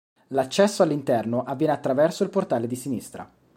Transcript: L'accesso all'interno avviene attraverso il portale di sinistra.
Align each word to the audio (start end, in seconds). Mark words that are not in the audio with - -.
L'accesso 0.29 0.81
all'interno 0.81 1.43
avviene 1.43 1.73
attraverso 1.73 2.23
il 2.23 2.31
portale 2.31 2.65
di 2.65 2.75
sinistra. 2.75 3.31